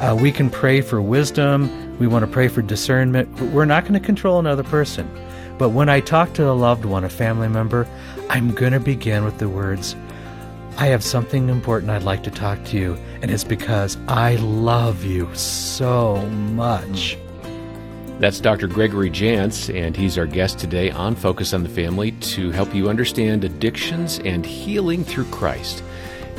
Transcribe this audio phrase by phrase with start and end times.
[0.00, 1.98] Uh, we can pray for wisdom.
[1.98, 3.28] We want to pray for discernment.
[3.52, 5.08] We're not going to control another person.
[5.56, 7.86] But when I talk to a loved one, a family member,
[8.28, 9.94] I'm going to begin with the words,
[10.76, 15.04] I have something important I'd like to talk to you, and it's because I love
[15.04, 17.16] you so much.
[18.18, 18.66] That's Dr.
[18.66, 22.88] Gregory Jantz, and he's our guest today on Focus on the Family to help you
[22.88, 25.84] understand addictions and healing through Christ.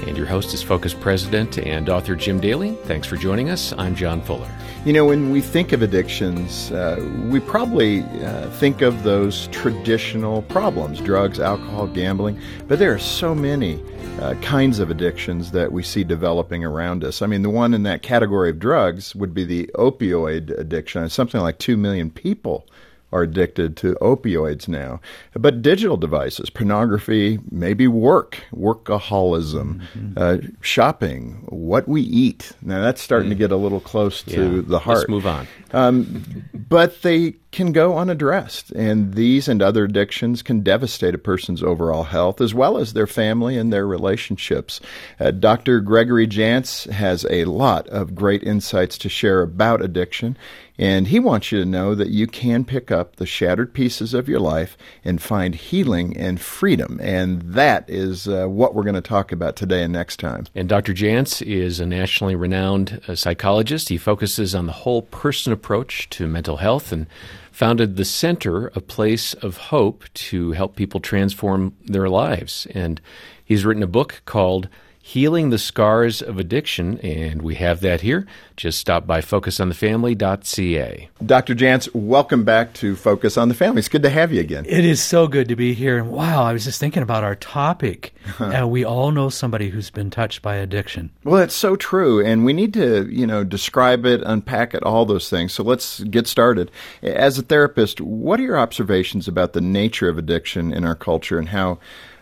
[0.04, 2.76] And your host is Focus President and author Jim Daly.
[2.84, 3.74] Thanks for joining us.
[3.78, 4.50] I'm John Fuller.
[4.86, 6.98] You know, when we think of addictions, uh,
[7.30, 13.34] we probably uh, think of those traditional problems drugs, alcohol, gambling, but there are so
[13.34, 13.82] many
[14.22, 17.22] uh, kinds of addictions that we see developing around us.
[17.22, 21.10] I mean, the one in that category of drugs would be the opioid addiction.
[21.10, 22.68] Something like 2 million people
[23.12, 25.00] are addicted to opioids now.
[25.34, 30.14] But digital devices, pornography, maybe work, workaholism, mm-hmm.
[30.18, 32.52] uh, shopping, what we eat.
[32.62, 33.34] Now that's starting mm.
[33.34, 34.62] to get a little close to yeah.
[34.66, 35.00] the heart.
[35.00, 35.48] Let's move on.
[35.72, 41.64] Um, but they can go unaddressed, and these and other addictions can devastate a person's
[41.64, 44.82] overall health as well as their family and their relationships.
[45.20, 45.80] Uh, Dr.
[45.80, 50.38] Gregory Jantz has a lot of great insights to share about addiction.
[50.78, 54.28] And he wants you to know that you can pick up the shattered pieces of
[54.28, 57.00] your life and find healing and freedom.
[57.02, 60.48] And that is uh, what we're going to talk about today and next time.
[60.54, 60.94] And Dr.
[60.94, 63.88] Jantz is a nationally renowned uh, psychologist.
[63.88, 67.08] He focuses on the whole person approach to mental health and
[67.56, 72.68] founded the Center, a place of hope to help people transform their lives.
[72.72, 73.00] And
[73.46, 74.68] he's written a book called
[75.08, 78.26] Healing the Scars of Addiction, and we have that here.
[78.58, 81.10] Just stop by focusonthefamily.ca.
[81.24, 81.54] Dr.
[81.54, 83.78] Jantz, welcome back to Focus on the Family.
[83.78, 84.66] It's good to have you again.
[84.68, 86.04] It is so good to be here.
[86.04, 88.16] Wow, I was just thinking about our topic.
[88.40, 91.12] uh, we all know somebody who's been touched by addiction.
[91.24, 92.26] Well, that's so true.
[92.26, 95.54] And we need to, you know, describe it, unpack it, all those things.
[95.54, 96.72] So let's get started.
[97.04, 101.38] As a therapist, what are your observations about the nature of addiction in our culture
[101.38, 101.78] and how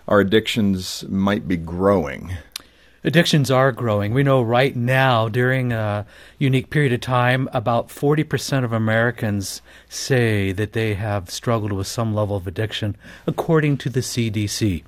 [0.06, 2.34] our addictions might be growing?
[3.04, 4.14] Addictions are growing.
[4.14, 6.06] We know right now, during a
[6.38, 12.14] unique period of time, about 40% of Americans say that they have struggled with some
[12.14, 12.96] level of addiction,
[13.28, 14.84] according to the CDC.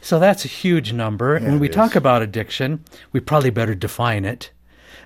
[0.00, 1.38] So that's a huge number.
[1.38, 4.50] Yeah, when we talk about addiction, we probably better define it.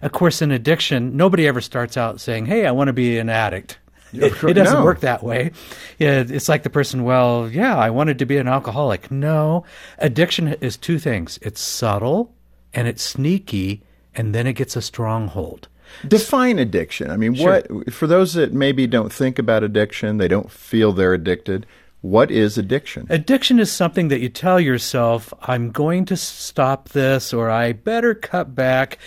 [0.03, 3.28] Of course, in addiction, nobody ever starts out saying, Hey, I want to be an
[3.28, 3.78] addict.
[4.12, 4.84] It, it, doesn't no.
[4.84, 5.50] work that way.
[5.99, 9.10] it's like the person, well, yeah, I wanted to be an alcoholic.
[9.10, 9.65] No,
[9.99, 12.34] addiction is two things it's subtle
[12.74, 13.82] and it's sneaky,
[14.14, 15.68] and then it gets a stronghold.
[16.06, 17.10] Define addiction.
[17.10, 17.62] I mean, sure.
[17.68, 21.66] what for those that maybe don't think about addiction, they don't feel they're addicted.
[22.00, 23.06] What is addiction?
[23.08, 28.14] Addiction is something that you tell yourself, I'm going to stop this or I better
[28.14, 28.98] cut back.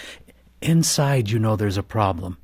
[0.62, 2.38] Inside, you know there's a problem.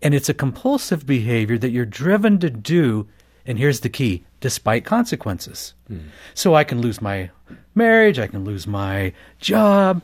[0.00, 3.08] And it's a compulsive behavior that you're driven to do.
[3.44, 5.74] And here's the key despite consequences.
[5.88, 5.98] Hmm.
[6.34, 7.30] So I can lose my
[7.74, 10.02] marriage, I can lose my job,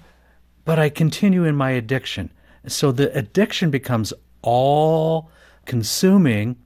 [0.65, 2.31] but I continue in my addiction.
[2.67, 4.13] So the addiction becomes
[4.43, 5.31] all
[5.65, 6.57] consuming.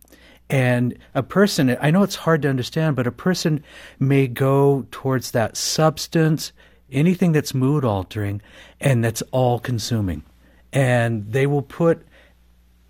[0.49, 3.65] And a person, I know it's hard to understand, but a person
[3.99, 6.53] may go towards that substance,
[6.91, 8.41] anything that's mood altering,
[8.81, 10.23] and that's all consuming.
[10.73, 12.03] And they will put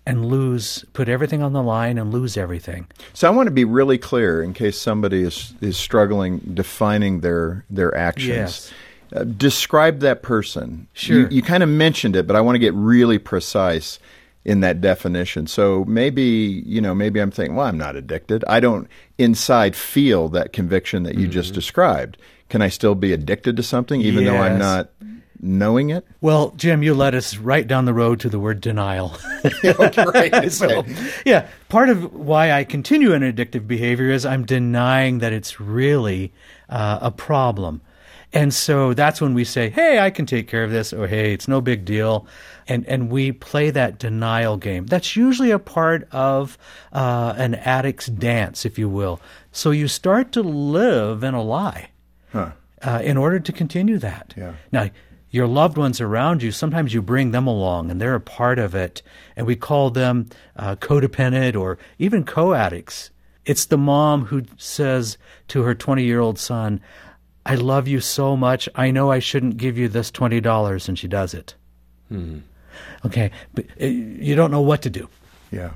[0.05, 2.87] and lose, put everything on the line and lose everything.
[3.13, 7.65] So I want to be really clear in case somebody is, is struggling defining their,
[7.69, 8.27] their actions.
[8.27, 8.73] Yes
[9.13, 10.87] uh, describe that person.
[10.93, 11.21] Sure.
[11.21, 13.99] You, you kind of mentioned it, but I want to get really precise
[14.47, 15.45] in that definition.
[15.45, 18.45] So maybe, you know, maybe I'm thinking, well, I'm not addicted.
[18.47, 18.87] I don't
[19.17, 21.31] inside feel that conviction that you mm-hmm.
[21.31, 22.17] just described.
[22.49, 24.31] Can I still be addicted to something even yes.
[24.31, 24.89] though I'm not
[25.41, 26.05] knowing it?
[26.21, 29.17] Well, Jim, you led us right down the road to the word denial.
[29.65, 30.47] okay.
[30.49, 30.85] so,
[31.25, 36.31] yeah, part of why I continue an addictive behavior is I'm denying that it's really
[36.69, 37.81] uh, a problem.
[38.33, 41.33] And so that's when we say, hey, I can take care of this, or hey,
[41.33, 42.27] it's no big deal.
[42.67, 44.85] And, and we play that denial game.
[44.85, 46.57] That's usually a part of
[46.91, 49.21] uh, an addict's dance, if you will.
[49.53, 51.89] So you start to live in a lie
[52.33, 52.51] huh.
[52.81, 54.33] uh, in order to continue that.
[54.35, 54.53] Yeah.
[54.73, 54.89] Now,
[55.29, 58.75] your loved ones around you, sometimes you bring them along and they're a part of
[58.75, 59.01] it.
[59.35, 63.11] And we call them uh, codependent or even co addicts.
[63.45, 65.17] It's the mom who says
[65.49, 66.81] to her 20 year old son,
[67.47, 68.67] I love you so much.
[68.75, 71.55] I know I shouldn't give you this $20, and she does it.
[72.09, 72.39] Hmm.
[73.05, 75.07] Okay, but uh, you don't know what to do.
[75.49, 75.71] Yeah.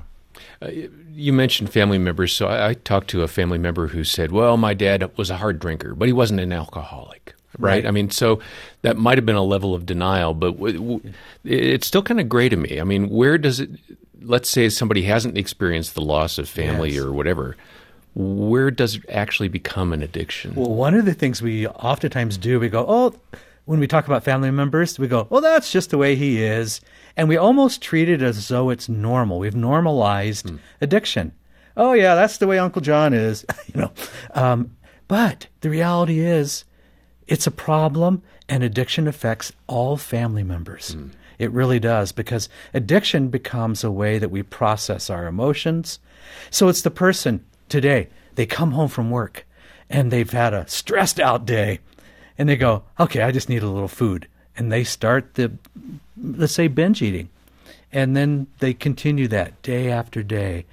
[0.60, 0.70] Uh,
[1.14, 4.56] you mentioned family members, so I, I, talked to a family member who said, "Well,
[4.56, 7.72] my dad was a hard drinker, but he wasn't an alcoholic." Right?
[7.72, 7.86] right.
[7.86, 8.40] I mean, so
[8.82, 11.12] that might have been a level of denial, but w- w-
[11.44, 12.80] it's still kind of gray to me.
[12.80, 13.70] I mean, where does it?
[14.22, 17.02] Let's say somebody hasn't experienced the loss of family yes.
[17.02, 17.56] or whatever.
[18.14, 20.54] Where does it actually become an addiction?
[20.54, 23.14] Well, one of the things we oftentimes do, we go, "Oh."
[23.64, 26.80] When we talk about family members, we go, well, that's just the way he is
[27.16, 29.38] and we almost treat it as though it's normal.
[29.38, 30.58] We've normalized mm.
[30.80, 31.32] addiction.
[31.76, 33.44] Oh yeah, that's the way Uncle John is,
[33.74, 33.92] you know.
[34.34, 34.76] Um,
[35.08, 36.64] but the reality is,
[37.26, 40.94] it's a problem, and addiction affects all family members.
[40.94, 41.12] Mm.
[41.38, 45.98] It really does because addiction becomes a way that we process our emotions.
[46.50, 48.08] So it's the person today.
[48.36, 49.44] They come home from work
[49.90, 51.80] and they've had a stressed out day,
[52.38, 55.52] and they go, "Okay, I just need a little food." and they start the
[56.16, 57.28] let's say binge eating
[57.92, 60.64] and then they continue that day after day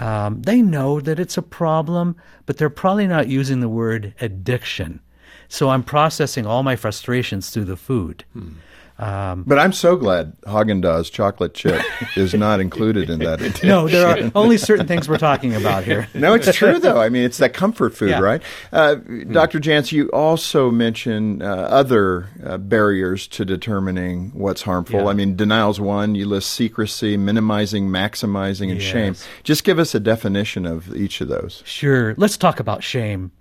[0.00, 5.00] um, they know that it's a problem but they're probably not using the word addiction
[5.48, 8.52] so i'm processing all my frustrations through the food hmm.
[8.98, 11.82] Um, but I'm so glad Haagen Dazs chocolate chip
[12.16, 13.40] is not included in that.
[13.40, 13.68] Addiction.
[13.68, 16.08] No, there are only certain things we're talking about here.
[16.14, 16.98] no, it's true though.
[16.98, 18.20] I mean, it's that comfort food, yeah.
[18.20, 18.42] right?
[18.72, 18.94] Uh.
[18.94, 19.60] Dr.
[19.60, 25.00] Jantz, you also mention uh, other uh, barriers to determining what's harmful.
[25.00, 25.08] Yeah.
[25.08, 26.14] I mean, denial's one.
[26.14, 28.90] You list secrecy, minimizing, maximizing, and yes.
[28.90, 29.16] shame.
[29.42, 31.62] Just give us a definition of each of those.
[31.66, 32.14] Sure.
[32.16, 33.32] Let's talk about shame.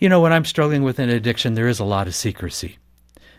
[0.00, 2.78] You know, when I'm struggling with an addiction, there is a lot of secrecy.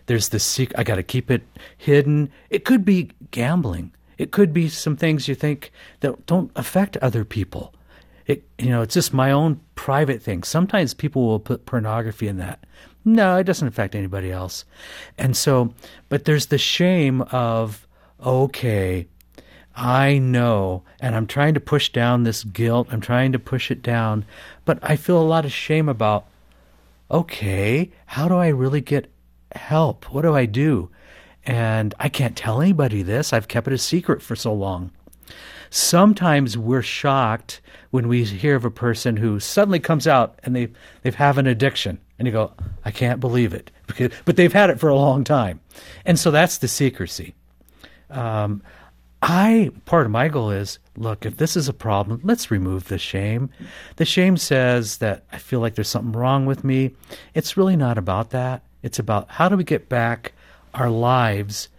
[0.10, 0.80] There's the secret.
[0.80, 1.44] I got to keep it
[1.78, 2.32] hidden.
[2.50, 3.92] It could be gambling.
[4.18, 7.76] It could be some things you think that don't affect other people.
[8.26, 10.42] It, you know, it's just my own private thing.
[10.42, 12.66] Sometimes people will put pornography in that.
[13.06, 14.66] No, it doesn't affect anybody else.
[15.20, 15.76] And so,
[16.10, 17.88] but there's the shame of,
[18.26, 19.06] okay,
[19.76, 22.88] I know, and I'm trying to push down this guilt.
[22.90, 24.26] I'm trying to push it down,
[24.66, 26.26] but I feel a lot of shame about,
[27.12, 29.12] okay, how do I really get
[29.54, 30.12] help.
[30.12, 30.90] What do I do?
[31.46, 33.34] And I can't tell anybody this.
[33.34, 34.92] I've kept it a secret for so long.
[35.70, 37.62] Sometimes we're shocked
[37.92, 40.70] when we hear of a person who suddenly comes out and they
[41.04, 42.54] they have an addiction, and you go,
[42.84, 43.72] "I can't believe it,"
[44.26, 45.60] but they've had it for a long time,
[46.06, 47.36] and so that's the secrecy.
[48.10, 48.64] Um,
[49.22, 52.98] I part of my goal is look, if this is a problem, let's remove the
[52.98, 53.50] shame.
[53.98, 56.96] The shame says that I feel like there's something wrong with me.
[57.34, 58.64] It's really not about that.
[58.82, 60.34] It's about how do we get back
[60.74, 61.70] our lives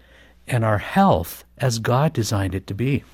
[0.47, 3.05] and our health as God designed it to be.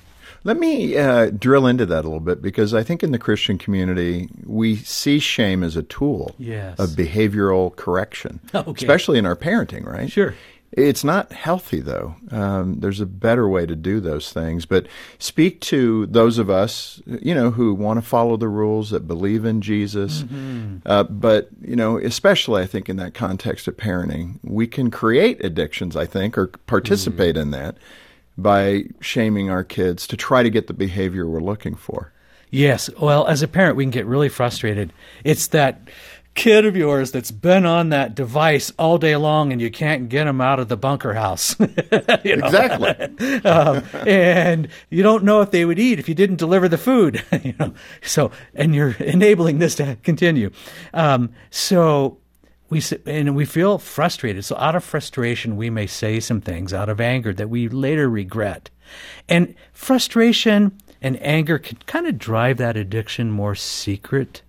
[0.43, 3.57] Let me uh, drill into that a little bit because I think in the Christian
[3.57, 6.79] community, we see shame as a tool yes.
[6.79, 8.71] of behavioral correction, okay.
[8.71, 10.11] especially in our parenting, right?
[10.11, 10.35] Sure.
[10.73, 12.15] It's not healthy, though.
[12.29, 14.65] Um, there's a better way to do those things.
[14.65, 14.87] But
[15.17, 19.45] speak to those of us, you know, who want to follow the rules, that believe
[19.45, 20.23] in Jesus.
[20.23, 20.77] Mm-hmm.
[20.85, 25.43] Uh, but, you know, especially I think in that context of parenting, we can create
[25.43, 27.43] addictions, I think, or participate mm-hmm.
[27.43, 27.77] in that
[28.37, 32.11] by shaming our kids to try to get the behavior we're looking for.
[32.49, 32.89] Yes.
[32.99, 34.93] Well, as a parent, we can get really frustrated.
[35.23, 35.81] It's that
[36.37, 40.27] kid of yours that's been on that device all day long and you can't get
[40.27, 41.55] him out of the bunker house.
[42.23, 43.41] Exactly.
[43.45, 47.23] um, and you don't know if they would eat if you didn't deliver the food.
[47.43, 50.51] you know, so and you're enabling this to continue.
[50.93, 52.19] Um, so
[52.69, 54.45] we and we feel frustrated.
[54.45, 58.09] So out of frustration, we may say some things out of anger that we later
[58.09, 58.69] regret.
[59.27, 64.41] And frustration and anger can kind of drive that addiction more secret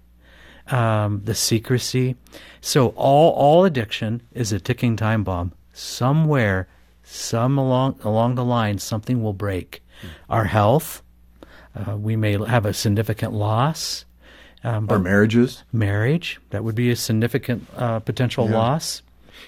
[0.70, 2.16] um, the secrecy.
[2.60, 5.52] So all all addiction is a ticking time bomb.
[5.72, 6.68] Somewhere,
[7.02, 9.82] some along along the line, something will break.
[9.98, 10.32] Mm-hmm.
[10.32, 11.02] Our health,
[11.74, 14.04] uh, we may have a significant loss.
[14.64, 18.56] Um, Our marriages, marriage that would be a significant uh, potential yeah.
[18.56, 19.02] loss.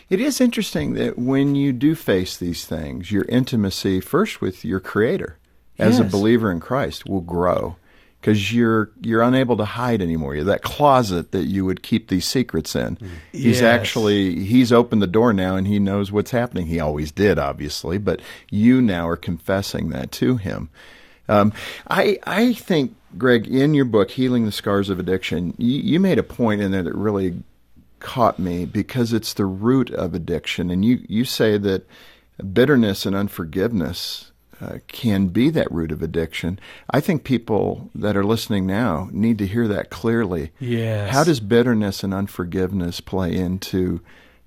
[0.09, 4.79] It is interesting that when you do face these things, your intimacy first with your
[4.79, 5.37] Creator
[5.79, 6.07] as yes.
[6.07, 7.77] a believer in Christ will grow
[8.21, 10.35] because you're you're unable to hide anymore.
[10.35, 12.97] You're that closet that you would keep these secrets in.
[12.97, 13.09] Mm.
[13.33, 16.67] He's actually he's opened the door now and he knows what's happening.
[16.67, 20.69] He always did, obviously, but you now are confessing that to him.
[21.29, 21.53] Um,
[21.89, 26.19] I I think Greg, in your book, Healing the Scars of Addiction, you, you made
[26.19, 27.43] a point in there that really
[27.99, 30.71] caught me because it's the root of addiction.
[30.71, 31.87] And you, you say that
[32.53, 36.59] bitterness and unforgiveness uh, can be that root of addiction.
[36.91, 40.53] I think people that are listening now need to hear that clearly.
[40.61, 41.13] Yes.
[41.13, 44.01] How does bitterness and unforgiveness play into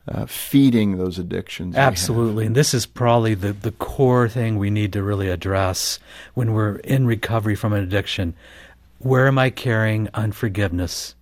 [0.07, 1.75] uh, feeding those addictions?
[1.75, 2.45] Absolutely.
[2.45, 5.99] And this is probably the, the core thing we need to really address
[6.33, 8.35] when we're in recovery from an addiction.
[8.99, 11.15] Where am I carrying unforgiveness?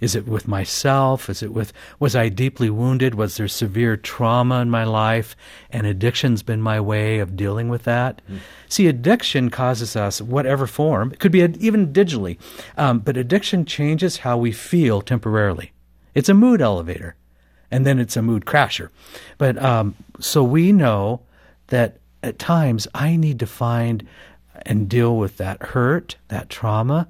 [0.00, 1.28] Is it with myself?
[1.28, 3.14] Is it with, was I deeply wounded?
[3.14, 5.34] Was there severe trauma in my life?
[5.70, 8.22] And addiction's been my way of dealing with that.
[8.68, 12.38] See, addiction causes us, whatever form, it could be even digitally,
[12.76, 15.72] um, but addiction changes how we feel temporarily.
[16.14, 17.16] It's a mood elevator,
[17.70, 18.90] and then it's a mood crasher.
[19.36, 21.22] But um, so we know
[21.68, 24.06] that at times I need to find
[24.66, 27.08] and deal with that hurt, that trauma,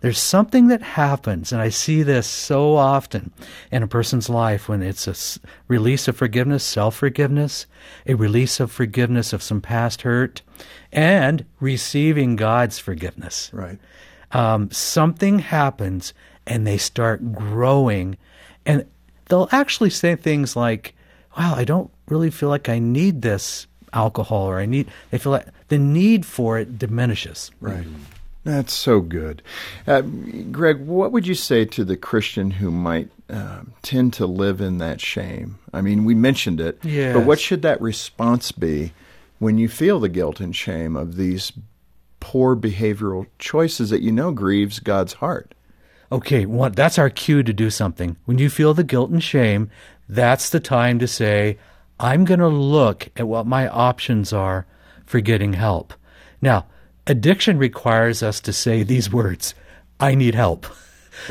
[0.00, 3.32] there's something that happens, and I see this so often
[3.70, 7.66] in a person's life when it's a release of forgiveness, self forgiveness,
[8.06, 10.40] a release of forgiveness of some past hurt,
[10.90, 13.50] and receiving God's forgiveness.
[13.52, 13.78] Right.
[14.32, 16.14] Um, something happens,
[16.46, 18.16] and they start growing,
[18.64, 18.86] and
[19.28, 20.94] they'll actually say things like,
[21.36, 25.32] "Wow, I don't really feel like I need this alcohol, or I need." They feel
[25.32, 27.50] like the need for it diminishes.
[27.60, 27.86] Right.
[28.44, 29.42] That's so good.
[29.86, 34.60] Uh, Greg, what would you say to the Christian who might um, tend to live
[34.60, 35.58] in that shame?
[35.74, 36.78] I mean, we mentioned it,
[37.12, 38.92] but what should that response be
[39.38, 41.52] when you feel the guilt and shame of these
[42.18, 45.54] poor behavioral choices that you know grieves God's heart?
[46.12, 48.16] Okay, one, that's our cue to do something.
[48.24, 49.70] When you feel the guilt and shame,
[50.08, 51.58] that's the time to say,
[52.00, 54.66] I'm going to look at what my options are
[55.06, 55.94] for getting help.
[56.42, 56.66] Now,
[57.10, 59.54] addiction requires us to say these words
[59.98, 60.66] I need help.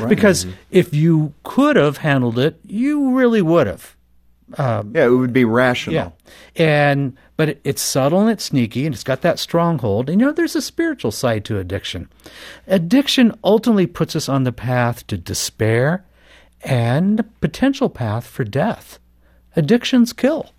[0.08, 0.56] Because mm-hmm.
[0.70, 3.96] if you could have handled it, you really would have.
[4.58, 5.94] Um, yeah, it would be rational.
[5.94, 6.10] Yeah.
[6.56, 10.10] And but it, it's subtle and it's sneaky and it's got that stronghold.
[10.10, 12.08] And you know, there's a spiritual side to addiction.
[12.66, 16.04] Addiction ultimately puts us on the path to despair
[16.62, 18.98] and potential path for death.
[19.56, 20.50] Addictions kill.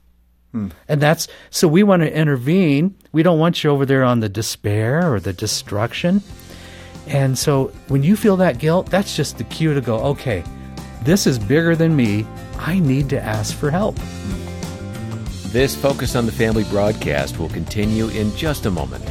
[0.54, 2.96] And that's so we want to intervene.
[3.12, 6.22] We don't want you over there on the despair or the destruction.
[7.08, 10.44] And so when you feel that guilt, that's just the cue to go, okay,
[11.04, 12.26] this is bigger than me.
[12.58, 13.98] I need to ask for help.
[15.52, 19.04] This Focus on the Family broadcast will continue in just a moment.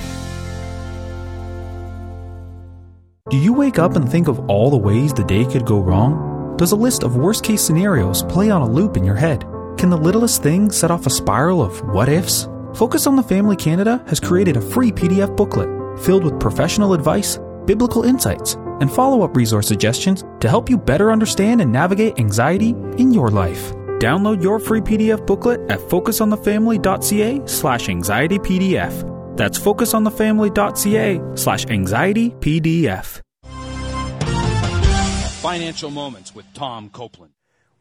[3.28, 6.56] Do you wake up and think of all the ways the day could go wrong?
[6.56, 9.44] Does a list of worst case scenarios play on a loop in your head?
[9.80, 12.46] Can the littlest thing set off a spiral of what ifs?
[12.74, 17.38] Focus on the Family Canada has created a free PDF booklet filled with professional advice,
[17.64, 22.74] biblical insights, and follow up resource suggestions to help you better understand and navigate anxiety
[22.98, 23.72] in your life.
[24.00, 29.36] Download your free PDF booklet at focusonthefamily.ca slash anxietypdf.
[29.38, 33.20] That's focusonthefamily.ca slash anxietypdf.
[35.40, 37.32] Financial Moments with Tom Copeland.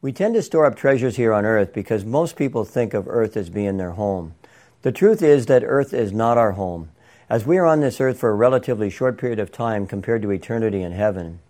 [0.02, 3.36] We tend to store up treasures here on earth because most people think of earth
[3.36, 4.34] as being their home.
[4.80, 6.88] The truth is that earth is not our home,
[7.28, 10.30] as we are on this earth for a relatively short period of time compared to
[10.30, 11.40] eternity in heaven.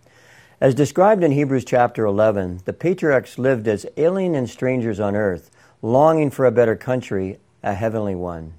[0.59, 5.49] As described in Hebrews chapter 11, the patriarchs lived as alien and strangers on earth,
[5.81, 8.55] longing for a better country, a heavenly one.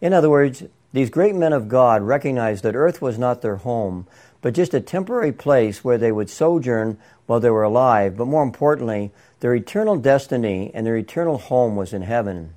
[0.00, 0.62] In other words,
[0.94, 4.06] these great men of God recognized that earth was not their home,
[4.40, 8.42] but just a temporary place where they would sojourn while they were alive, but more
[8.42, 12.50] importantly, their eternal destiny and their eternal home was in heaven.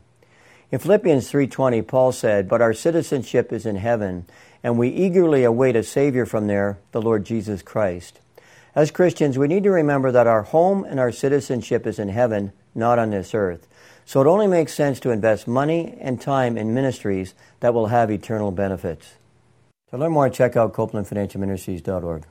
[0.72, 4.26] In Philippians 3:20, Paul said, "But our citizenship is in heaven,
[4.64, 8.20] and we eagerly await a savior from there, the Lord Jesus Christ."
[8.76, 12.52] As Christians, we need to remember that our home and our citizenship is in heaven,
[12.76, 13.68] not on this earth.
[14.06, 18.12] So it only makes sense to invest money and time in ministries that will have
[18.12, 19.16] eternal benefits.
[19.92, 22.24] To learn more, check out CopelandFinancialMinistries.org.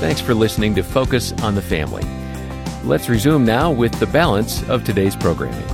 [0.00, 2.17] Thanks for listening to Focus on the Family.
[2.84, 5.66] Let's resume now with the balance of today's programming.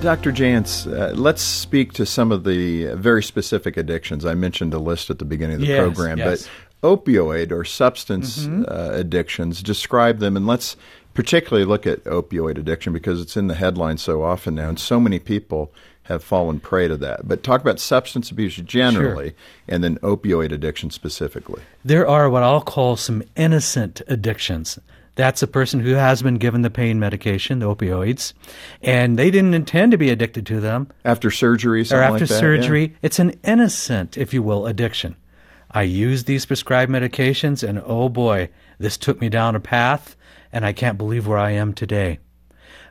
[0.00, 0.32] Dr.
[0.32, 4.24] Jantz, uh, let's speak to some of the very specific addictions.
[4.24, 6.48] I mentioned a list at the beginning of the Yes, program, yes.
[6.82, 10.76] but opioid or substance uh, addictions, describe them, and let's
[11.14, 14.98] particularly look at opioid addiction because it's in the headlines so often now, and so
[14.98, 15.72] many people
[16.04, 17.26] have fallen prey to that.
[17.26, 19.34] But talk about substance abuse generally,
[19.68, 21.62] and then opioid addiction specifically.
[21.84, 24.78] There are what I'll call some innocent addictions.
[25.14, 28.32] That's a person who has been given the pain medication, the opioids,
[28.80, 30.88] and they didn't intend to be addicted to them.
[31.04, 32.40] After surgery, or after like that, yeah.
[32.40, 32.96] surgery.
[33.02, 35.16] It's an innocent, if you will, addiction.
[35.70, 40.16] I used these prescribed medications, and oh boy, this took me down a path,
[40.50, 42.18] and I can't believe where I am today.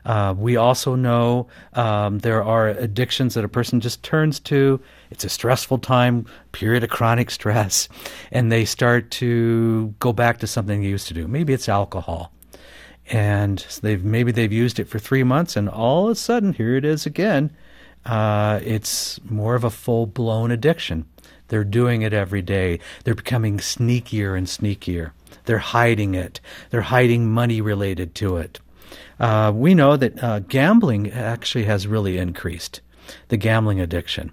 [0.04, 4.80] Uh, we also know um, there are addictions that a person just turns to.
[5.10, 7.88] It's a stressful time, period of chronic stress,
[8.30, 11.28] and they start to go back to something they used to do.
[11.28, 12.32] Maybe it's alcohol,
[13.10, 16.76] and they've maybe they've used it for three months, and all of a sudden here
[16.76, 17.50] it is again.
[18.04, 21.06] Uh, it's more of a full blown addiction.
[21.48, 22.80] They're doing it every day.
[23.04, 25.12] They're becoming sneakier and sneakier.
[25.44, 26.40] They're hiding it.
[26.70, 28.58] They're hiding money related to it.
[29.20, 32.80] Uh, we know that uh, gambling actually has really increased
[33.28, 34.32] the gambling addiction.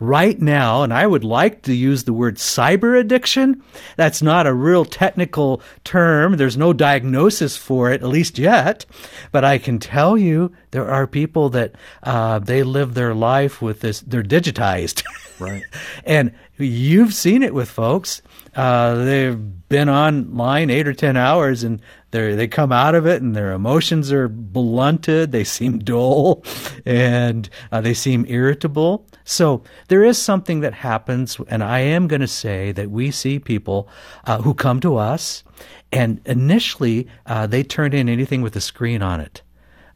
[0.00, 3.62] Right now, and I would like to use the word cyber addiction.
[3.96, 6.36] That's not a real technical term.
[6.36, 8.86] There's no diagnosis for it, at least yet.
[9.32, 13.80] But I can tell you there are people that uh, they live their life with
[13.80, 15.02] this, they're digitized.
[15.40, 15.62] Right.
[16.02, 18.22] and you've seen it with folks.
[18.58, 23.22] Uh, they've been online eight or 10 hours and they they come out of it
[23.22, 25.30] and their emotions are blunted.
[25.30, 26.42] They seem dull
[26.84, 29.06] and uh, they seem irritable.
[29.24, 33.38] So there is something that happens, and I am going to say that we see
[33.38, 33.88] people
[34.24, 35.44] uh, who come to us,
[35.92, 39.42] and initially uh, they turn in anything with a screen on it.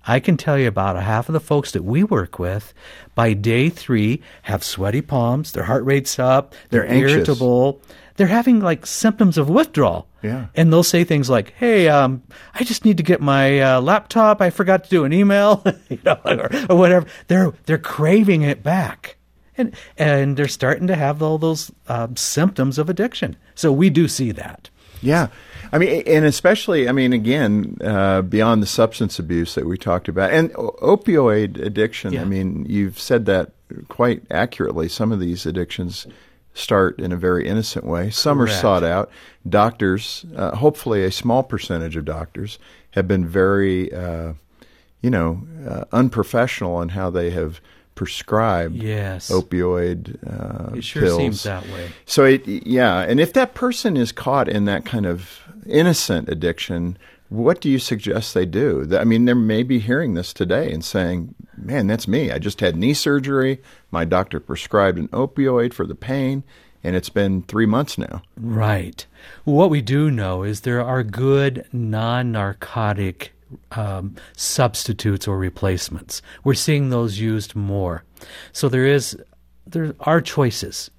[0.07, 2.75] I can tell you about a half of the folks that we work with
[3.15, 7.17] by day three have sweaty palms, their heart rate's up, they're, They're anxious.
[7.29, 7.81] irritable,
[8.17, 10.09] they're having like symptoms of withdrawal.
[10.23, 10.47] Yeah.
[10.55, 12.23] And they'll say things like, "Hey, um,
[12.55, 14.41] I just need to get my uh, laptop.
[14.41, 18.63] I forgot to do an email, you know, or, or whatever." They're they're craving it
[18.63, 19.17] back,
[19.57, 23.37] and and they're starting to have all those um, symptoms of addiction.
[23.55, 24.71] So we do see that.
[25.03, 25.29] Yeah.
[25.73, 30.07] I mean, and especially, I mean, again, uh, beyond the substance abuse that we talked
[30.07, 32.13] about and opioid addiction.
[32.13, 32.23] Yeah.
[32.23, 33.53] I mean, you've said that
[33.89, 34.89] quite accurately.
[34.89, 36.07] Some of these addictions
[36.55, 38.11] start in a very innocent way.
[38.11, 39.11] Some are sought out.
[39.49, 42.59] Doctors, uh, hopefully, a small percentage of doctors
[42.93, 44.35] have been very, uh,
[45.01, 47.61] you know, uh, unprofessional in how they have
[47.95, 49.31] prescribed Yes.
[49.31, 51.17] opioid uh, It sure pills.
[51.19, 51.91] seems that way.
[52.07, 56.97] So it, yeah, and if that person is caught in that kind of innocent addiction,
[57.33, 58.87] what do you suggest they do?
[58.93, 62.31] I mean, they may be hearing this today and saying, "Man, that's me.
[62.31, 63.61] I just had knee surgery.
[63.91, 66.45] My doctor prescribed an opioid for the pain,
[66.85, 69.07] and it's been three months now." Right.
[69.45, 73.33] What we do know is there are good non narcotic
[73.71, 76.21] um, substitutes or replacements.
[76.45, 78.05] We're seeing those used more.
[78.53, 79.17] So there is
[79.67, 80.91] there are choices.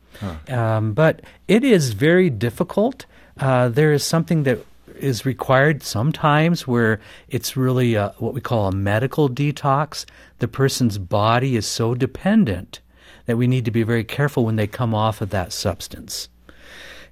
[0.48, 3.06] Um, but it is very difficult.
[3.40, 4.60] Uh, there is something that
[5.04, 10.06] is required sometimes where it's really a, what we call a medical detox.
[10.40, 12.80] The person's body is so dependent
[13.26, 16.30] that we need to be very careful when they come off of that substance.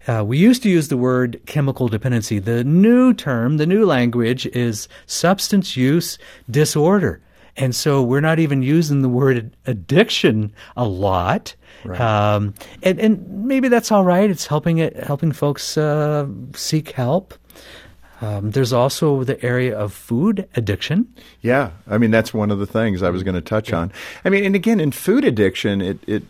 [0.08, 2.40] Uh, we used to use the word chemical dependency.
[2.40, 6.18] The new term, the new language is substance use
[6.50, 7.22] disorder.
[7.58, 11.54] And so we're not even using the word addiction a lot.
[12.00, 14.30] Um, and, and maybe that's all right.
[14.30, 17.34] It's helping it, helping folks uh, seek help.
[18.22, 21.12] Um, there's also the area of food addiction.
[21.42, 23.92] Yeah, I mean that's one of the things I was going to touch on.
[24.24, 26.24] I mean, and again, in food addiction, it it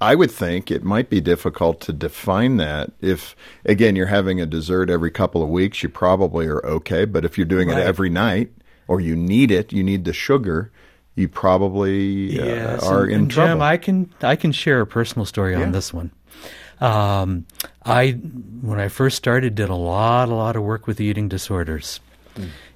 [0.00, 2.90] I would think it might be difficult to define that.
[3.00, 7.04] If again you're having a dessert every couple of weeks, you probably are okay.
[7.06, 7.78] But if you're doing Right.
[7.78, 8.50] it every night,
[8.88, 10.70] or you need it, you need the sugar,
[11.14, 13.52] you probably uh, are and, in and trouble.
[13.54, 15.62] Jim, I can I can share a personal story Yeah.
[15.62, 16.10] on this one.
[16.82, 17.46] Um,
[17.84, 22.00] I when I first started did a lot a lot of work with eating disorders,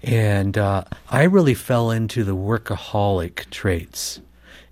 [0.03, 4.21] and uh, I really fell into the workaholic traits,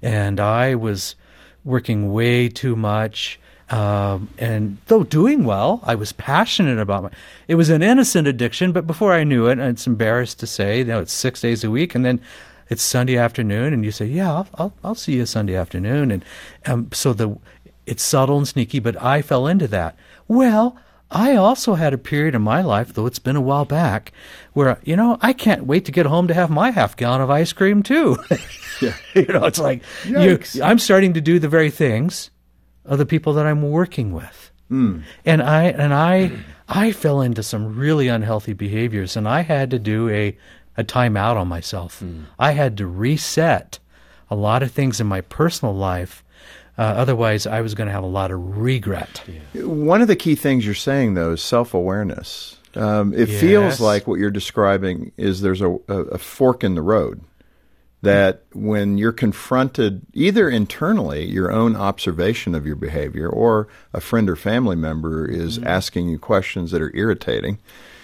[0.00, 1.16] and I was
[1.64, 3.40] working way too much.
[3.70, 7.10] Um, and though doing well, I was passionate about my.
[7.48, 10.78] It was an innocent addiction, but before I knew it, and it's embarrassed to say,
[10.78, 12.20] you know, it's six days a week, and then
[12.70, 16.24] it's Sunday afternoon, and you say, "Yeah, I'll I'll, I'll see you Sunday afternoon," and
[16.66, 17.36] um, so the
[17.86, 19.96] it's subtle and sneaky, but I fell into that.
[20.28, 20.76] Well,
[21.10, 24.12] I also had a period in my life, though it's been a while back,
[24.52, 27.30] where you know I can't wait to get home to have my half gallon of
[27.30, 28.18] ice cream too.
[28.80, 28.96] Yeah.
[29.14, 32.30] you know, it's like you, I'm starting to do the very things
[32.84, 35.02] of the people that I'm working with, hmm.
[35.24, 36.32] and I and I
[36.68, 40.36] I fell into some really unhealthy behaviors, and I had to do a
[40.76, 42.00] a timeout on myself.
[42.00, 42.22] Hmm.
[42.36, 43.78] I had to reset
[44.28, 46.23] a lot of things in my personal life.
[46.76, 49.22] Uh, otherwise, I was going to have a lot of regret.
[49.54, 52.56] One of the key things you're saying, though, is self awareness.
[52.74, 56.82] Um, it feels like what you're describing is there's a, a, a fork in the
[56.82, 57.20] road.
[58.02, 64.28] that when you're confronted either internally, your own observation of your behavior, or a friend
[64.28, 65.68] or family member is Mm-hmm.
[65.68, 67.58] asking you questions that are irritating,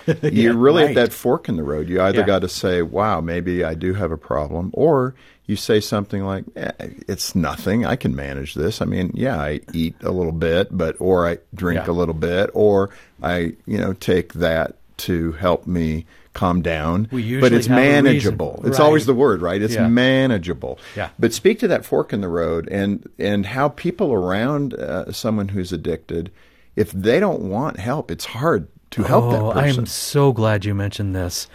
[0.23, 0.97] you're really right.
[0.97, 1.89] at that fork in the road.
[1.89, 2.27] You either Yeah.
[2.27, 5.15] got to say, wow, maybe I do have a problem, or
[5.51, 6.71] you say something like, eh,
[7.09, 7.85] it's nothing.
[7.85, 8.81] I can manage this.
[8.81, 11.91] I mean, yeah, I eat a little bit, but, or I drink Yeah.
[11.91, 17.09] a little bit, or I, you know, take that to help me calm down.
[17.11, 18.63] We but it's a manageable.
[18.65, 18.85] It's Right.
[18.85, 19.61] always the word, right?
[19.61, 19.89] It's Yeah.
[19.89, 20.79] manageable.
[20.95, 21.09] Yeah.
[21.19, 25.49] But speak to that fork in the road and and how people around uh, someone
[25.49, 26.31] who's addicted,
[26.77, 29.81] if they don't want help, it's hard to help oh, that person.
[29.81, 31.49] I'm so glad you mentioned this.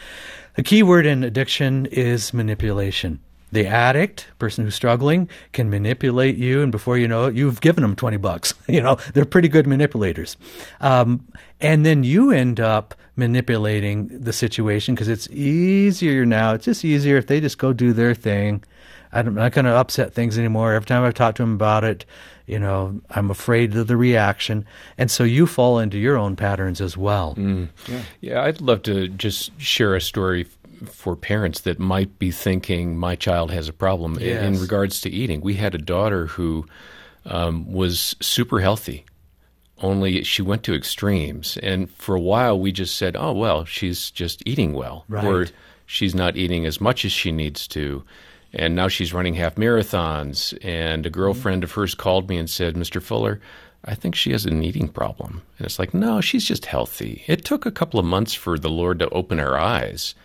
[0.55, 3.19] The key word in addiction is manipulation.
[3.55, 7.83] The addict, person who's struggling, can manipulate you, and before you know it, you've given
[7.83, 8.53] them 20 bucks.
[8.67, 10.35] You know, they're pretty good manipulators.
[10.81, 11.25] Um,
[11.61, 16.53] and then you end up manipulating the situation because it's easier now.
[16.53, 18.63] It's just easier if they just go do their thing.
[19.13, 20.73] I'm not going to upset things anymore.
[20.73, 22.05] Every time I've talked to them about it,
[22.47, 24.65] you know, I'm afraid of the reaction.
[24.97, 27.33] And so you fall into your own patterns as well.
[28.19, 30.57] Yeah, I'd love to just share a story f-
[30.89, 34.61] for parents that might be thinking my child has a problem i- in Yes.
[34.61, 35.41] regards to eating.
[35.41, 36.65] We had a daughter who
[37.25, 39.03] um, was super healthy,
[39.81, 41.57] only she went to extremes.
[41.63, 45.47] And for a while, we just said, oh, well, she's just eating well, or
[45.87, 48.03] she's not eating as much as she needs to.
[48.53, 50.57] And now she's running half marathons.
[50.63, 53.01] And a girlfriend of hers called me and said, Mr.
[53.01, 53.41] Fuller,
[53.83, 55.41] I think she has an eating problem.
[55.57, 57.23] And it's like, no, she's just healthy.
[57.27, 60.15] It took a couple of months for the Lord to open her eyes.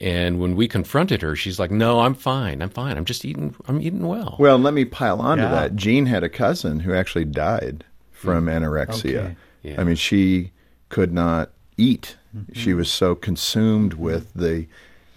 [0.00, 2.62] And when we confronted her, she's like, no, I'm fine.
[2.62, 2.96] I'm fine.
[2.96, 4.36] I'm just eating, I'm eating well.
[4.38, 5.50] well, let me pile on to Yeah.
[5.50, 5.76] that.
[5.76, 8.60] Jean had a cousin who actually died from mm.
[8.60, 9.18] anorexia.
[9.18, 9.36] Okay.
[9.62, 9.80] Yeah.
[9.80, 10.50] I mean, she
[10.88, 12.16] could not eat.
[12.36, 12.52] Mm-hmm.
[12.52, 14.02] She was so consumed mm-hmm.
[14.02, 14.66] with the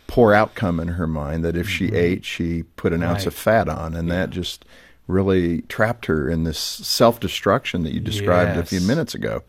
[0.05, 1.95] poor outcome in her mind that if she mm-hmm.
[1.95, 3.27] ate, she put an ounce Right.
[3.27, 4.63] of fat on, and that just
[5.07, 9.43] really trapped her in this self destruction that you described a few minutes ago.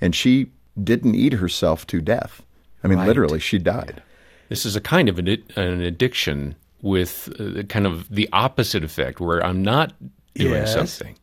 [0.00, 0.50] And she
[0.82, 2.42] didn't eat herself to death.
[2.82, 3.06] I mean, Right.
[3.08, 4.02] literally, she died.
[4.48, 9.20] This is a kind of an, an addiction with uh, kind of the opposite effect,
[9.20, 9.92] where I'm not
[10.34, 10.72] doing Yes.
[10.74, 11.16] something.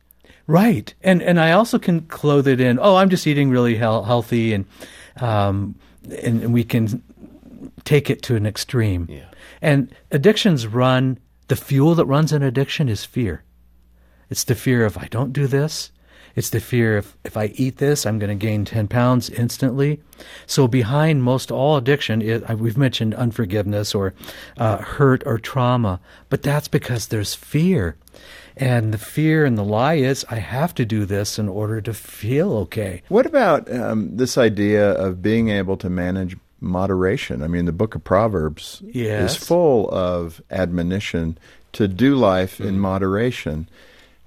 [0.48, 2.78] Right, and and I also can clothe it in.
[2.80, 4.64] Oh, I'm just eating really heal- healthy, and
[5.20, 5.76] um,
[6.22, 7.02] and, and we can
[7.84, 9.06] take it to an extreme.
[9.08, 9.26] Yeah.
[9.60, 11.18] And addictions run.
[11.48, 13.44] The fuel that runs an addiction is fear.
[14.30, 15.92] It's the fear of I don't do this.
[16.34, 20.00] It's the fear of if I eat this, I'm going to gain 10 pounds instantly.
[20.46, 24.14] So behind most all addiction, uh, we've mentioned unforgiveness or
[24.56, 27.96] uh, hurt or trauma, but that's because there's fear.
[28.56, 31.94] And the fear and the lie is I have to do this in order to
[31.94, 33.02] feel okay.
[33.08, 37.42] What about um, this idea of being able to manage moderation?
[37.42, 39.36] I mean, the book of Proverbs Yes.
[39.36, 41.38] is full of admonition
[41.72, 43.68] to do life in moderation.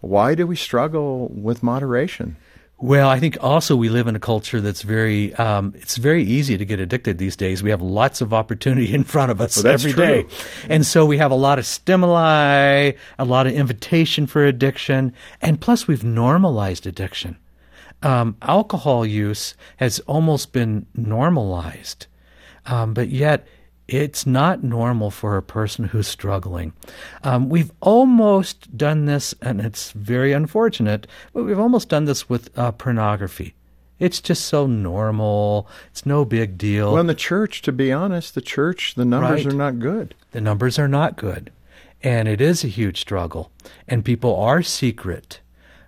[0.05, 2.35] Why do we struggle with moderation?
[2.77, 6.57] Well, I think also we live in a culture that's very, um, it's very easy
[6.57, 7.63] to get addicted these days.
[7.63, 10.05] We have lots of opportunity in front of us Well, every true.
[10.05, 10.25] day.
[10.69, 15.59] And so we have a lot of stimuli, a lot of invitation for addiction, and
[15.59, 17.37] plus we've normalized addiction.
[18.03, 22.05] Um, alcohol use has almost been normalized,
[22.67, 23.47] um, but yet
[23.87, 26.73] it's not normal for a person who's struggling.
[27.23, 32.49] Um, we've almost done this, and it's very unfortunate, but we've almost done this with
[32.57, 33.53] uh, pornography.
[33.99, 35.67] It's just so normal.
[35.91, 36.91] It's no big deal.
[36.93, 39.53] Well, in the church, to be honest, the church, the numbers Right.
[39.53, 40.15] are not good.
[40.31, 41.49] the numbers are not good
[42.03, 43.51] and it is a huge struggle
[43.87, 45.39] and people are secret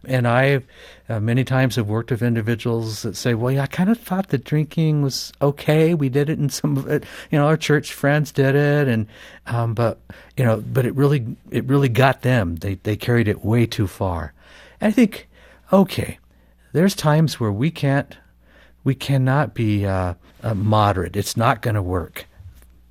[0.07, 0.61] and i
[1.09, 4.29] uh, many times have worked with individuals that say well yeah i kind of thought
[4.29, 5.93] the drinking was okay.
[5.93, 7.05] We did it and some of it.
[7.31, 9.07] You know our church friends did it and
[9.45, 9.99] um, but
[10.35, 12.55] you know but it really it really got them.
[12.57, 14.33] They they carried it way too far.
[14.81, 15.27] And i think
[15.71, 16.19] okay
[16.73, 18.17] there's times where we can't
[18.83, 21.17] we cannot be uh, uh, moderate.
[21.17, 22.25] It's not going to work.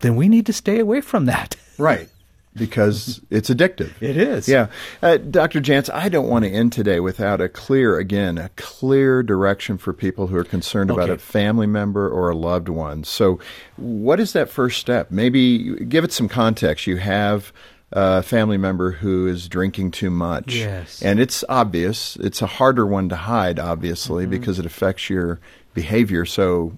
[0.01, 1.57] Then we need to stay away from that.
[1.79, 2.09] Right.
[2.57, 3.93] Because it's addictive.
[4.01, 4.49] It is.
[4.49, 4.69] Yeah.
[5.03, 5.61] Uh, Dr.
[5.61, 9.93] Jantz, I don't want to end today without a clear, again, a clear direction for
[9.93, 13.05] people who are concerned about a family member or a loved one.
[13.05, 13.39] So,
[13.77, 15.11] what is that first step?
[15.11, 16.87] Maybe give it some context.
[16.87, 17.53] You have
[17.93, 20.55] a family member who is drinking too much.
[20.57, 21.03] Yes.
[21.03, 22.17] And it's obvious.
[22.17, 24.31] It's a harder one to hide, obviously, Mm-hmm.
[24.31, 25.39] because it affects your
[25.75, 26.73] behavior so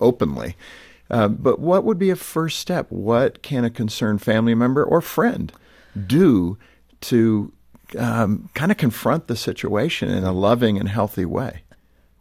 [0.00, 0.56] openly.
[1.10, 2.86] Uh, but what would be a first step?
[2.90, 5.52] What can a concerned family member or friend
[6.06, 6.56] do
[7.02, 7.52] to
[7.98, 11.62] um, kind of confront the situation in a loving and healthy way?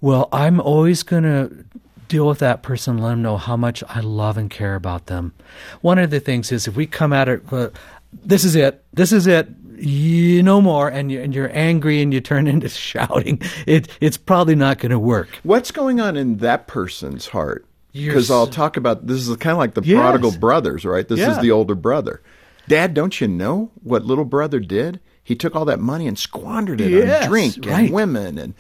[0.02, 1.66] Well, I'm always going to
[2.08, 5.34] deal with that person, let them know how much I love and care about them.
[5.82, 7.70] One of the things is if we come at it, uh,
[8.12, 8.84] this is it.
[8.94, 9.48] This is it.
[9.78, 13.42] You no more, and, you, and you're angry and you turn into shouting.
[13.68, 15.30] It, it's probably not going to work.
[15.44, 17.66] What's going on in that person's heart?
[18.08, 20.00] Because I'll talk about this is kind of like the Yes.
[20.00, 21.08] prodigal brothers, right?
[21.08, 22.22] This is the older brother.
[22.68, 25.00] Dad, don't you know what little brother did?
[25.24, 27.86] He took all that money and squandered it Yes, on drink right.
[27.86, 28.54] and women, and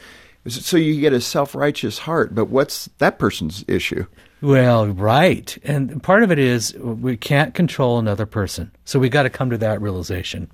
[0.49, 2.35] so you get a self righteous heart.
[2.35, 4.05] But what's that person's issue?
[4.41, 5.57] Well, right.
[5.63, 8.71] And part of it is we can't control another person.
[8.85, 10.49] So we got to come to that realization.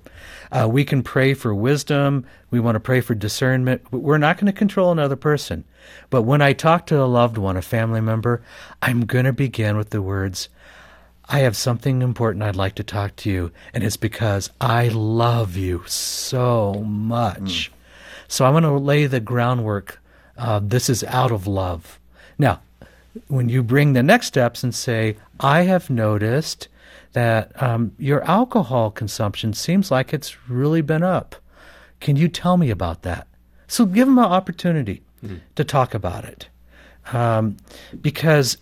[0.50, 2.26] Uh, we can pray for wisdom.
[2.50, 3.82] We want to pray for discernment.
[3.92, 5.64] We're not going to control another person.
[6.10, 8.42] But when I talk to a loved one, a family member,
[8.82, 10.48] I'm going to begin with the words,
[11.28, 13.52] I have something important I'd like to talk to you.
[13.72, 17.70] And it's because I love you so much.
[18.28, 20.00] So I'm going to lay the groundwork.
[20.36, 21.98] Uh, this is out of love.
[22.38, 22.60] Now,
[23.28, 26.68] when you bring the next steps and say, I have noticed
[27.12, 31.36] that um, your alcohol consumption seems like it's really been up.
[32.00, 33.26] Can you tell me about that?
[33.68, 35.02] So give them an opportunity
[35.54, 36.48] to talk about it.
[37.12, 37.56] Um,
[38.00, 38.58] because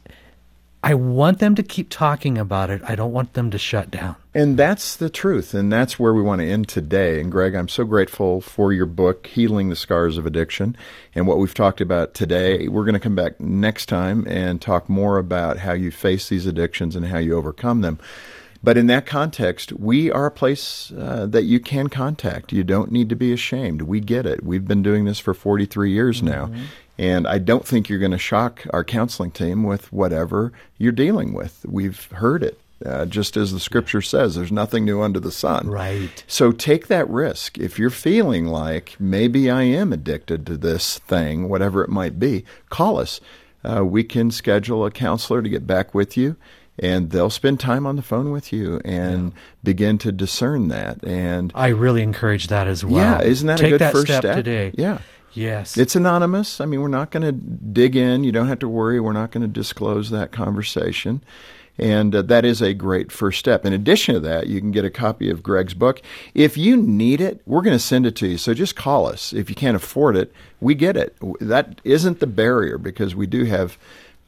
[0.85, 2.83] I want them to keep talking about it.
[2.85, 4.17] I don't want them to shut down.
[4.35, 5.55] And that's the truth.
[5.55, 7.23] And that's where we want to end today.
[7.23, 10.77] And Greg, I'm so grateful for your book, Healing the Scars of Addiction,
[11.15, 12.69] and what we've talked about today.
[12.69, 16.45] We're going to come back next time and talk more about how you face these
[16.45, 17.99] addictions and how you overcome them.
[18.63, 22.53] But in that context, we are a place uh, that you can contact.
[22.53, 23.83] You don't need to be ashamed.
[23.83, 24.43] We get it.
[24.43, 26.51] We've been doing this for 43 years now.
[26.99, 31.33] And I don't think you're going to shock our counseling team with whatever you're dealing
[31.33, 31.65] with.
[31.69, 32.61] We've heard it.
[32.85, 35.69] Uh, just as the scripture says, there's nothing new under the sun.
[35.69, 36.23] Right.
[36.27, 37.57] So take that risk.
[37.57, 42.45] If you're feeling like maybe I am addicted to this thing, whatever it might be,
[42.69, 43.21] call us.
[43.65, 46.37] Uh, we can schedule a counselor to get back with you,
[46.79, 49.33] and they'll spend time on the phone with you and
[49.63, 51.05] begin to discern that.
[51.05, 53.21] And I really encourage that as well.
[53.21, 54.73] yeah, isn't that Take a good that first step, step today?
[54.77, 54.99] Yeah.
[55.33, 55.77] Yes.
[55.77, 56.61] It's anonymous.
[56.61, 58.23] I mean, we're not going to dig in.
[58.25, 59.01] You don't have to worry.
[59.01, 61.23] We're not going to disclose that conversation.
[61.77, 63.67] And uh, that is a great first step.
[63.67, 66.01] In addition to that, you can get a copy of Greg's book.
[66.33, 68.39] If you need it, we're going to send it to you.
[68.39, 69.33] So just call us.
[69.33, 71.17] If you can't afford it, we get it.
[71.41, 73.77] That isn't the barrier because we do have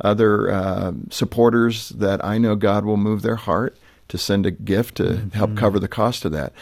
[0.00, 3.76] other uh, supporters that I know God will move their heart
[4.08, 6.52] to send a gift to help cover the cost of that.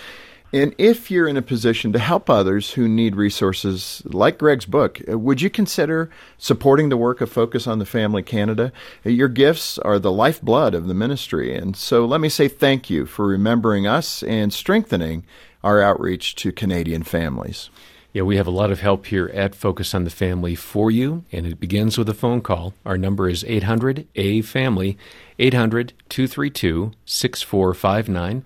[0.54, 5.00] And if you're in a position to help others who need resources like Greg's book,
[5.10, 8.72] uh, would you consider supporting the work of Focus on the Family Canada?
[9.04, 11.56] Uh, Your gifts are the lifeblood of the ministry.
[11.56, 15.24] And so let me say thank you for remembering us and strengthening
[15.64, 17.68] our outreach to Canadian families.
[18.14, 21.24] Yeah, we have a lot of help here at Focus on the Family for you,
[21.32, 22.72] and it begins with a phone call.
[22.86, 24.96] Our number is 800 A Family,
[25.40, 28.44] 800 232 6459,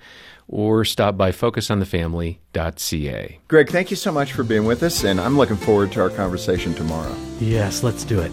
[0.48, 3.38] or stop by focusonthefamily.ca.
[3.46, 6.08] Greg, thank you so much for being with us, and I'm looking forward to our
[6.08, 7.14] conversation tomorrow.
[7.38, 8.32] yes, let's do it.